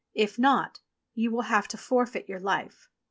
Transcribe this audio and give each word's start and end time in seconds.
If 0.15 0.39
not 0.39 0.79
you 1.13 1.29
will 1.29 1.43
have 1.43 1.67
to 1.67 1.77
forfeit 1.77 2.27
your 2.27 2.39
life.' 2.39 2.89